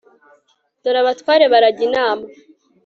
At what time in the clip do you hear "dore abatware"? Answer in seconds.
0.81-1.45